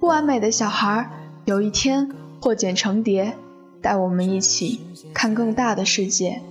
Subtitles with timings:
[0.00, 1.10] 不完美的小孩，
[1.44, 2.08] 有一天
[2.40, 3.36] 破茧成蝶，
[3.80, 4.80] 带我们一起
[5.14, 6.42] 看更大的世界。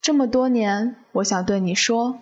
[0.00, 2.18] 这么多年，我想对你说。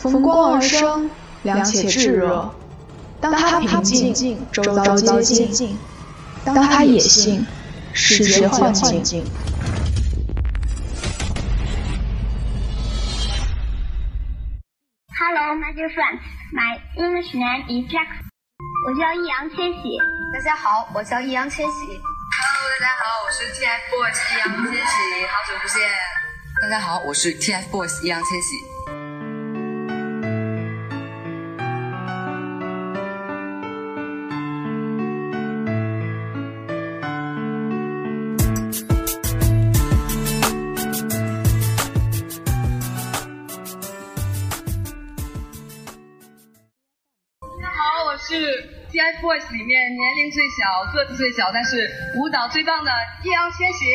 [0.00, 1.10] 逢光而生，
[1.42, 2.50] 凉且炙热。
[3.20, 5.76] 当他平静，周遭皆静；
[6.42, 7.46] 当他野性，
[7.92, 9.22] 世界幻境。
[15.18, 16.22] Hello, my dear friends.
[16.50, 18.08] My English name is Jack.
[18.86, 19.98] 我叫易烊千玺。
[20.32, 21.86] 大家好，我叫易烊千玺。
[22.40, 25.86] Hello，大家好，我是 TFBOYS 易烊千玺，好久不见。
[26.62, 28.69] 大家好，我是 TFBOYS 易烊千玺。
[49.30, 52.90] TFBOYS 里面年龄最小、个子最小，但是舞蹈最棒的
[53.22, 53.86] 易烊千玺。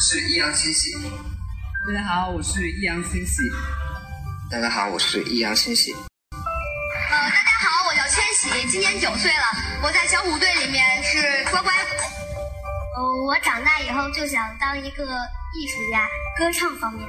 [0.00, 0.90] 是易烊千玺。
[1.86, 3.42] 大家好，我是易烊千玺。
[4.50, 5.92] 大家好，我是易烊千玺。
[5.92, 9.44] 呃，大家好，我叫千玺，今年九岁了。
[9.82, 11.70] 我在小虎队里面是乖乖。
[12.96, 17.06] 呃，我长大以后就想当一个艺术家，歌唱方面。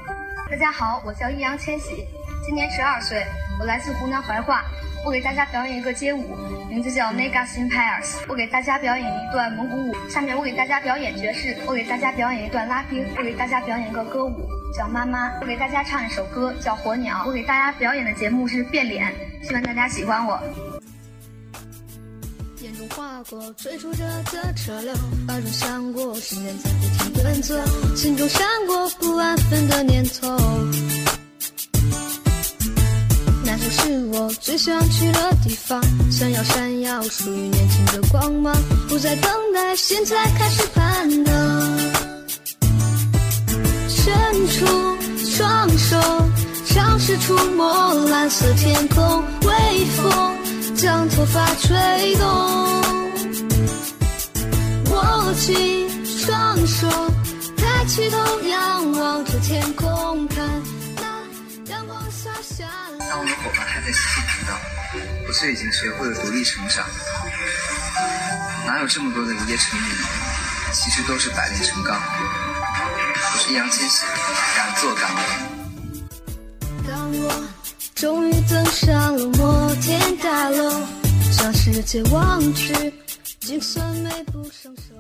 [0.52, 2.06] 大家好，我叫易烊千玺，
[2.46, 3.26] 今年十二岁，
[3.62, 4.66] 我来自湖南怀化。
[5.06, 6.36] 我给大家表演一个街舞，
[6.70, 8.18] 名字叫 Negas Empires。
[8.28, 9.96] 我给大家表演一段蒙古舞。
[10.10, 11.56] 下面我给大家表演爵士。
[11.66, 13.06] 我给大家表演一段拉丁。
[13.18, 15.32] 我给大家表演一个歌舞，叫妈妈。
[15.42, 17.24] 我给大家唱一首歌，叫火鸟。
[17.26, 20.40] 我给大家表演的节目是变脸，希望大家喜欢我。
[22.62, 24.94] 眼中划过追逐着的车流，
[25.30, 27.56] 耳中响过时间在不停奔走，
[27.96, 30.38] 心中闪过不安分的念头。
[33.70, 35.82] 是我最想去的地方，
[36.12, 38.56] 想要闪耀，属于年轻的光芒。
[38.88, 41.80] 不再等待，现在开始攀登。
[43.88, 44.66] 伸出
[45.24, 45.98] 双手，
[46.66, 50.36] 尝试触摸蓝色天空，微风
[50.76, 52.28] 将头发吹动。
[54.92, 56.88] 握紧双手，
[57.56, 58.18] 抬起头，
[63.10, 64.54] 当我的伙伴还在嬉戏频道，
[65.28, 66.86] 我却已经学会了独立成长。
[68.68, 69.90] 哪有这么多的一夜成名？
[70.72, 72.00] 其实都是百炼成钢。
[72.00, 74.06] 我是易烊千玺，
[74.56, 75.22] 敢做敢为。
[76.88, 77.50] 当我
[77.96, 80.88] 终于登上了摩天大楼，
[81.32, 82.94] 向世界望去，
[83.40, 84.94] 精算美不胜收。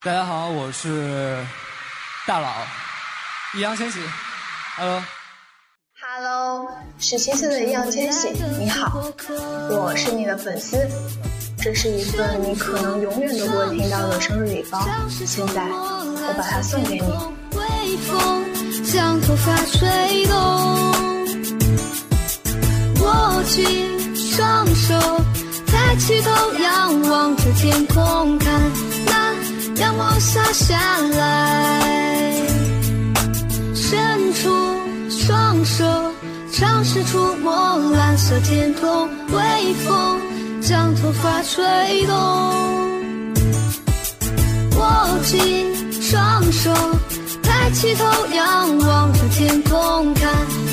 [0.00, 1.42] 大家好，我是
[2.26, 2.66] 大佬
[3.54, 3.98] 易烊千玺。
[4.76, 5.02] Hello。
[6.16, 6.68] Hello，
[7.00, 8.28] 是七岁的易烊千玺，
[8.60, 9.02] 你好，
[9.68, 10.78] 我是你的粉丝，
[11.58, 17.02] 这是一份你可能永远都不会听到的生日礼包，现在我把它送给你。
[17.58, 18.44] 微风
[18.84, 20.36] 将头发吹动，
[23.00, 24.94] 握紧双手，
[25.66, 28.60] 抬起头仰望着天空，看
[29.06, 29.34] 那
[29.80, 32.03] 阳光洒下来，
[35.64, 35.84] 手
[36.52, 40.20] 尝试触摸蓝色天空，微风
[40.60, 42.14] 将头发吹动。
[44.76, 46.70] 握紧双手，
[47.42, 50.30] 抬起头仰望着天空，看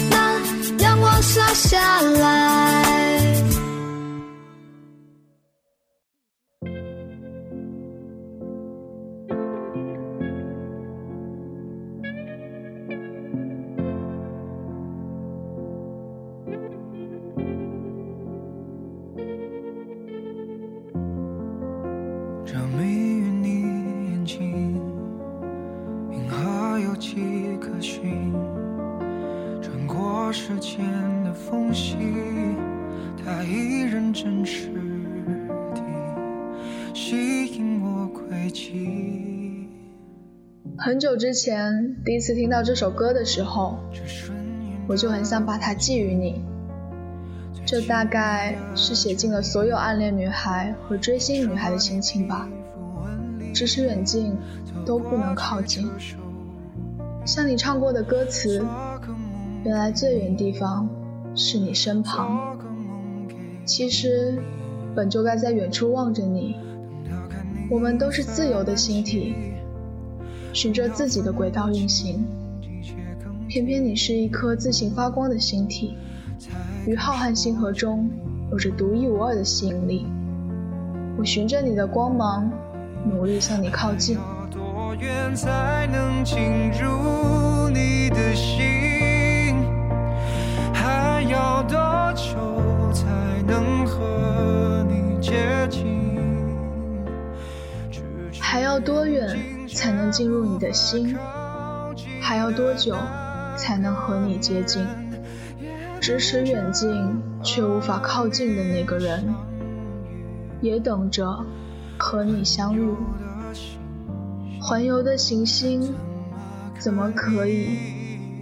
[0.09, 3.20] 那阳光洒下来。
[41.01, 43.79] 很久之前，第一次听到这首歌的时候，
[44.87, 46.43] 我就很想把它寄予你。
[47.65, 52.47] 这大概是写尽了所有暗恋女孩和追星女孩的心情吧。
[53.51, 54.37] 咫尺远近
[54.85, 55.89] 都不能靠近。
[57.25, 58.63] 像你唱过的歌词，
[59.63, 60.87] 原来最远地方
[61.33, 62.59] 是你身旁。
[63.65, 64.37] 其实，
[64.93, 66.57] 本就该在远处望着你。
[67.71, 69.33] 我们都是自由的星体，
[70.53, 72.25] 循着自己的轨道运行。
[73.47, 75.97] 偏偏你是一颗自行发光的星体，
[76.87, 78.09] 于浩瀚星河中
[78.51, 80.05] 有着独一无二的吸引力。
[81.17, 82.49] 我循着你的光芒，
[83.05, 84.17] 努力向你靠近。
[84.49, 86.37] 多远才能进
[86.71, 86.87] 入
[100.11, 101.17] 进入你的心？
[102.19, 102.95] 还要多久？
[103.57, 104.85] 才能和你接近，
[105.99, 109.35] 咫尺远近却无法靠近的那个人，
[110.61, 111.45] 也等着
[111.97, 112.95] 和你相遇。
[114.61, 115.93] 环游的行星，
[116.79, 117.77] 怎么可以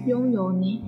[0.05, 0.83] 拥有你？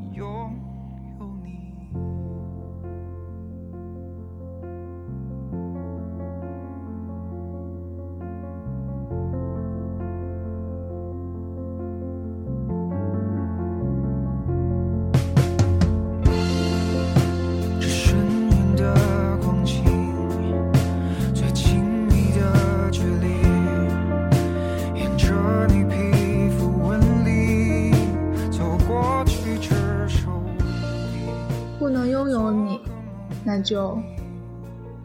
[33.72, 33.98] 就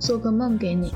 [0.00, 0.90] 做个梦给你。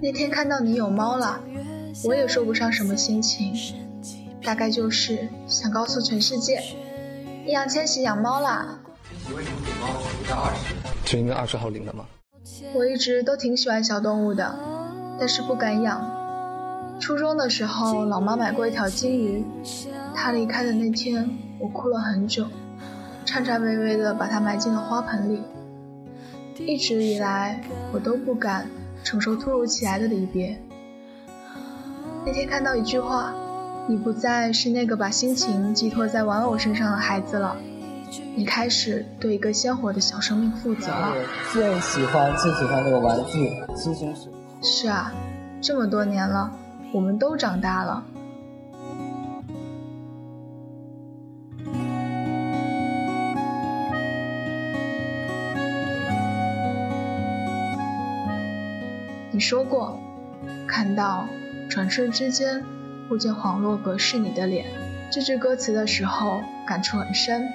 [0.00, 1.40] 那天看到你有猫了，
[2.04, 3.54] 我也说不上什么心情，
[4.42, 6.62] 大概就是想告诉全世界，
[7.46, 8.80] 易烊千玺养猫啦。
[9.24, 9.88] 请问领猫
[10.28, 10.74] 到二十？
[11.10, 12.04] 是应该二十号领的吗？
[12.74, 14.54] 我一直都挺喜欢小动物的，
[15.18, 16.21] 但是不敢养。
[17.02, 19.44] 初中的时候，老妈买过一条金鱼，
[20.14, 21.28] 她离开的那天，
[21.58, 22.46] 我哭了很久，
[23.24, 25.42] 颤颤巍巍地把它埋进了花盆里。
[26.58, 27.60] 一直以来，
[27.92, 28.68] 我都不敢
[29.02, 30.56] 承受突如其来的离别。
[32.24, 33.34] 那天看到一句话
[33.90, 37.56] ：“你不再是那个把心情寄托在玩偶身上的孩子了，
[38.36, 41.12] 你开始对一个鲜活的小生命负责了。”
[41.52, 43.50] 最喜欢最喜欢那个玩具。
[44.62, 45.12] 是啊，
[45.60, 46.48] 这么多年了，
[46.92, 48.04] 我们都长大了。
[59.34, 59.98] 你说过，
[60.68, 61.26] 看到
[61.70, 62.62] 转瞬之间，
[63.08, 64.66] 忽见恍若隔世你的脸。
[65.10, 67.48] 这句歌词的时候，感触很深。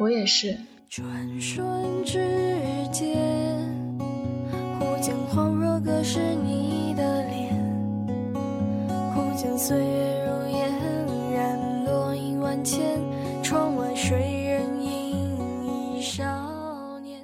[0.00, 0.56] 我也是。
[0.88, 1.06] 转
[1.40, 1.64] 瞬
[2.04, 2.18] 之
[2.90, 3.16] 间，
[4.80, 6.81] 忽见恍若隔世你，
[9.42, 10.72] 将岁月如烟，
[11.34, 13.00] 燃落一万千。
[13.42, 16.00] 窗外谁人？
[16.00, 17.20] 少年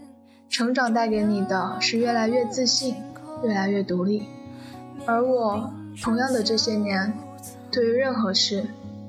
[0.48, 2.96] 成长带给你的是越来越自信，
[3.44, 4.26] 越来越独立。
[5.06, 5.72] 而我
[6.02, 7.12] 同样的这些年，
[7.70, 8.66] 对于任何事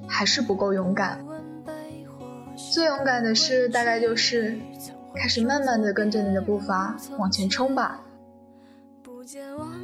[0.08, 1.25] 还是不够勇敢。
[2.72, 4.56] 最勇敢的事大概就是
[5.16, 8.01] 开始慢慢的跟着你的步伐往前冲吧。
[9.01, 9.78] 不见望。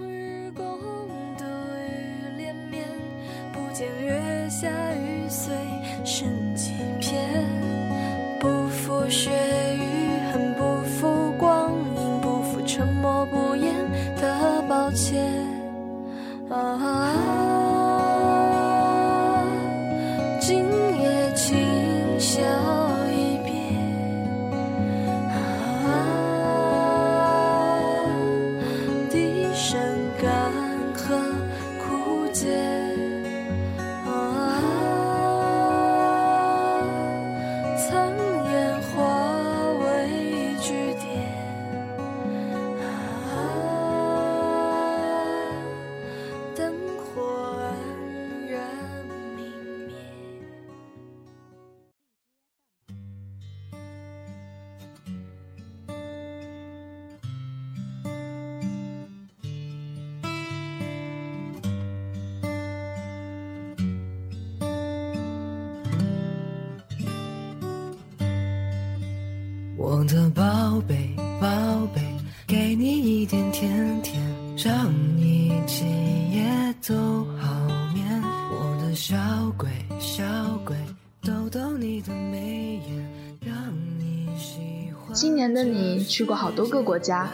[70.06, 71.48] 我的宝贝，宝
[71.88, 72.00] 贝，
[72.46, 74.22] 给你一点甜甜，
[74.56, 75.88] 让你今
[76.30, 76.46] 夜
[76.88, 77.50] 都好
[77.92, 78.22] 眠。
[78.52, 79.18] 我的小
[79.58, 79.68] 鬼，
[80.00, 80.24] 小
[80.64, 80.76] 鬼，
[81.24, 83.10] 逗逗你的眉眼，
[83.42, 83.56] 让
[83.98, 85.12] 你喜欢。
[85.12, 87.28] 今年的你去过好多个国家，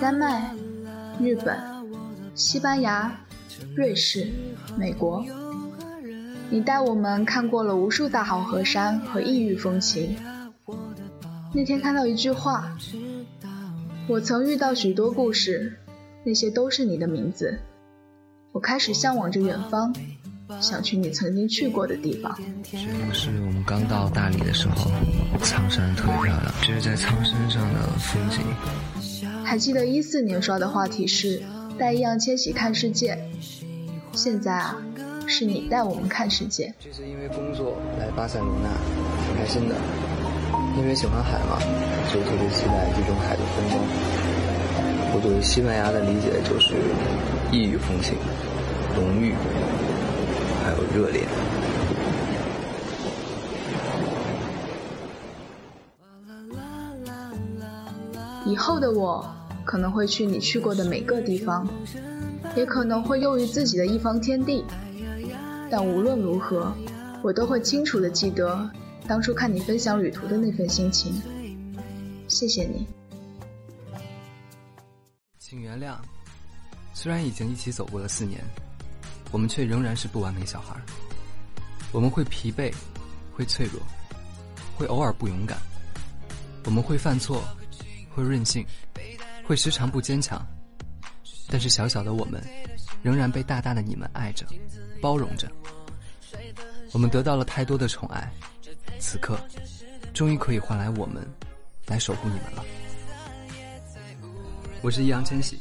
[0.00, 0.52] 丹麦、
[1.20, 1.56] 日本、
[2.34, 3.16] 西班牙、
[3.76, 4.28] 瑞士、
[4.76, 5.24] 美国。
[6.50, 10.16] 你带我们看过了无数大好河山和异域风情。
[11.54, 12.74] 那天看到一句话，
[14.08, 15.76] 我曾遇到许多故事，
[16.24, 17.58] 那些都是你的名字。
[18.52, 19.94] 我开始向往着远方，
[20.60, 22.34] 想去你曾经去过的地方。
[23.12, 24.90] 是我们刚到大理的时候，
[25.42, 28.40] 苍山特别漂亮，这是在苍山上的风景。
[29.44, 31.42] 还记得一四年刷的话题是
[31.78, 33.18] 带易烊千玺看世界，
[34.12, 34.82] 现在啊，
[35.26, 36.74] 是你带我们看世界。
[36.80, 38.70] 这次因为工作来巴塞罗那，
[39.26, 39.74] 挺开心的。
[40.76, 41.58] 因为喜欢海嘛，
[42.12, 43.84] 就特别期待这种海的风光。
[45.14, 46.74] 我对西班牙的理解就是
[47.52, 48.16] 异域风情、
[48.96, 49.34] 浓郁，
[50.64, 51.22] 还有热烈。
[58.44, 59.24] 以后的我
[59.64, 61.68] 可能会去你去过的每个地方，
[62.56, 64.64] 也可能会囿于自己的一方天地，
[65.70, 66.72] 但无论如何，
[67.22, 68.68] 我都会清楚的记得。
[69.06, 71.20] 当初看你分享旅途的那份心情，
[72.28, 72.86] 谢谢你。
[75.38, 75.96] 请原谅，
[76.94, 78.40] 虽然已经一起走过了四年，
[79.30, 80.74] 我们却仍然是不完美小孩。
[81.90, 82.72] 我们会疲惫，
[83.34, 83.82] 会脆弱，
[84.76, 85.58] 会偶尔不勇敢。
[86.64, 87.42] 我们会犯错，
[88.14, 88.64] 会任性，
[89.44, 90.40] 会时常不坚强。
[91.50, 92.42] 但是小小的我们，
[93.02, 94.46] 仍然被大大的你们爱着，
[95.02, 95.50] 包容着。
[96.92, 98.32] 我们得到了太多的宠爱。
[99.04, 99.36] 此刻，
[100.14, 101.26] 终于可以换来我们
[101.86, 102.64] 来守护你们了。
[104.80, 105.58] 我是易烊千玺。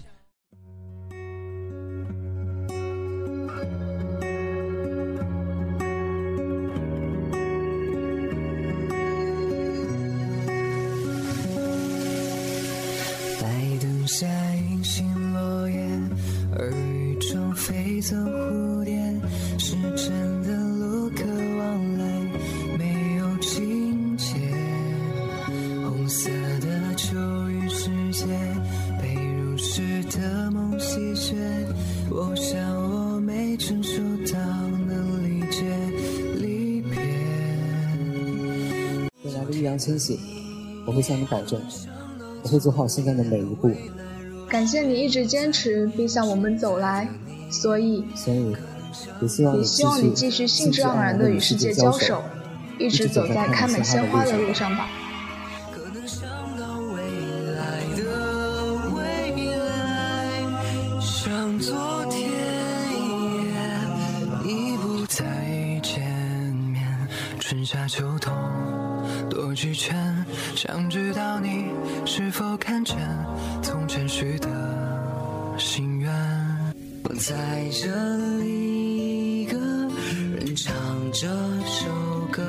[13.41, 13.47] 白
[13.81, 15.81] 灯下隐形落叶，
[16.57, 18.15] 耳语中飞走
[40.85, 41.59] 我会向你保证，
[42.43, 43.71] 我会做好现在的每一步。
[44.49, 47.07] 感谢你一直坚持并向我们走来，
[47.49, 48.55] 所以，所以，
[49.21, 52.21] 也希望你希望你继续兴致盎然的与世界交手，
[52.77, 54.89] 一直走在开满鲜花的路上吧。
[81.31, 81.89] 这首
[82.29, 82.43] 歌，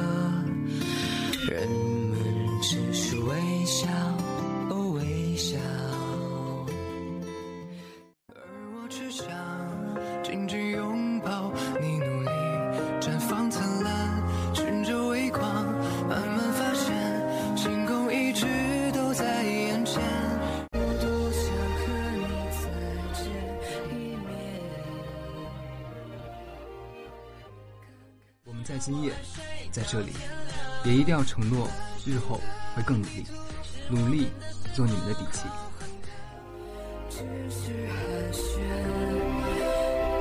[28.83, 29.13] 在今夜，
[29.71, 30.11] 在这里，
[30.85, 31.69] 也一定要承诺
[32.05, 32.41] 日后
[32.75, 33.25] 会更努力，
[33.89, 34.27] 努力
[34.75, 35.45] 做你们的底气。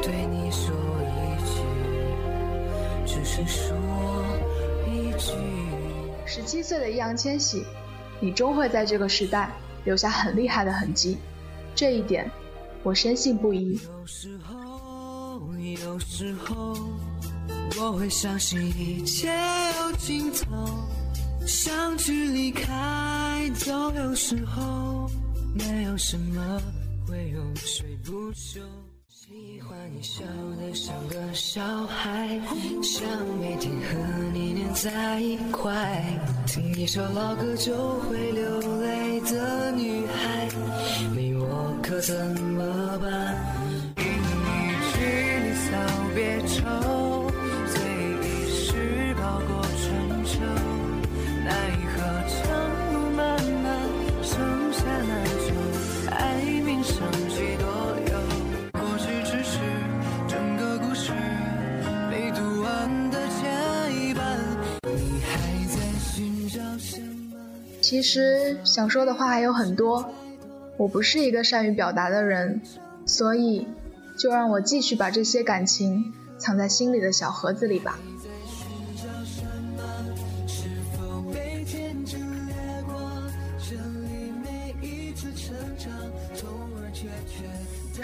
[0.03, 1.63] 对你说一句，
[3.07, 3.75] 只是说
[4.87, 5.33] 一句。
[6.27, 7.65] 十七岁的易烊千玺，
[8.19, 9.49] 你终会在这个时代
[9.85, 11.17] 留下很厉害的痕迹，
[11.73, 12.29] 这一点
[12.83, 13.79] 我深信不疑。
[13.81, 16.77] 有时候，有时候，
[17.79, 19.27] 我会相信一切
[19.79, 20.67] 有尽头，
[21.47, 25.09] 相聚离开，都有时候，
[25.53, 26.61] 没有什么
[27.07, 28.59] 会永垂不朽。
[29.07, 30.23] 喜欢你笑
[30.59, 32.39] 得像个小孩，
[32.83, 33.07] 想
[33.39, 36.03] 每天和你黏在一块，
[36.45, 40.49] 听一首老歌就会流泪的女孩，
[41.15, 43.93] 你我可怎么办？
[43.95, 44.09] 给你
[44.67, 44.99] 一句
[45.39, 45.71] 离骚
[46.13, 46.59] 别愁，
[51.45, 53.79] 奈何长路漫漫，
[54.21, 55.31] 剩下那。
[67.81, 70.13] 其实想说的话还有很多，
[70.77, 72.61] 我不是一个善于表达的人，
[73.05, 73.67] 所以
[74.17, 77.99] 就让我继续把这些感情藏在心里的小盒子里吧。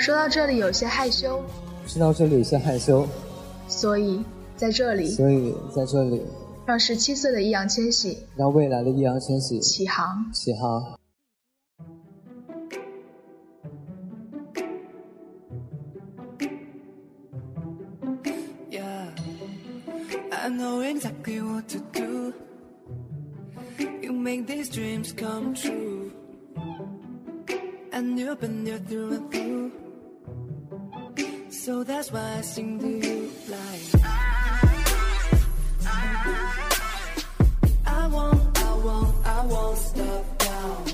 [0.07, 1.43] 说到这里有些害羞，
[1.85, 3.05] 说到这里有些害羞，
[3.67, 4.23] 所以
[4.55, 6.23] 在这里所以在这里
[6.65, 10.31] 让十七岁的易烊千玺让未来的易烊千玺起航。
[10.31, 10.97] 起航。
[18.71, 19.09] Yeah,
[20.31, 22.33] I know exactly what to do.
[24.01, 26.11] You make these dreams come true.
[27.91, 29.71] And you've been there through and through.
[31.67, 34.05] So that's why I sing to you like.
[37.85, 40.85] I won't, I won't, I won't stop now.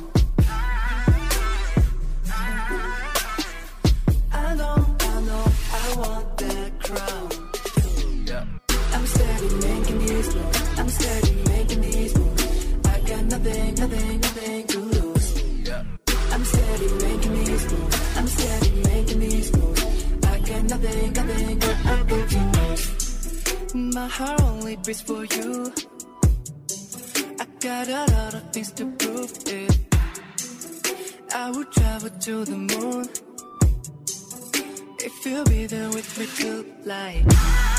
[4.32, 7.23] I know, I know, I want that crown.
[24.13, 25.73] Heart only beats for you.
[27.39, 29.80] I got a lot of things to prove it.
[31.34, 33.10] I would travel to the moon
[34.99, 37.73] if you'll be there with me tonight.